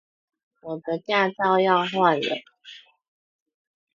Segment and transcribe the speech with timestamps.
[0.61, 2.37] 我的駕照要換了